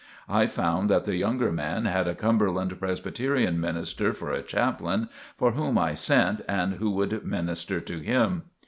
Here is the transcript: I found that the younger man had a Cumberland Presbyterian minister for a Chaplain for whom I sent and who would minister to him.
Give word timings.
I 0.27 0.47
found 0.47 0.89
that 0.89 1.03
the 1.03 1.15
younger 1.15 1.51
man 1.51 1.85
had 1.85 2.07
a 2.07 2.15
Cumberland 2.15 2.79
Presbyterian 2.79 3.59
minister 3.61 4.13
for 4.15 4.31
a 4.31 4.41
Chaplain 4.41 5.09
for 5.37 5.51
whom 5.51 5.77
I 5.77 5.93
sent 5.93 6.41
and 6.49 6.73
who 6.73 6.89
would 6.89 7.23
minister 7.23 7.79
to 7.81 7.99
him. 7.99 8.45